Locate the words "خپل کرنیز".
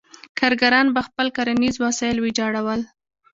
1.07-1.75